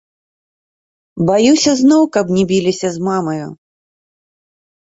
Баюся, 1.27 1.71
зноў 1.81 2.03
каб 2.17 2.33
не 2.39 2.43
біліся 2.53 2.87
з 2.97 3.07
мамаю. 3.09 3.47